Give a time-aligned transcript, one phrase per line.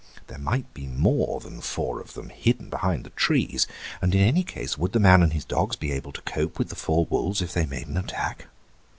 [0.25, 3.67] There might be more than four of them hidden behind the trees,
[4.01, 6.69] and in any case would the man and his dogs be able to cope with
[6.69, 8.47] the four wolves if they made an attack?